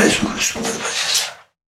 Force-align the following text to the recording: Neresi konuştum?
Neresi 0.00 0.24
konuştum? 0.24 0.62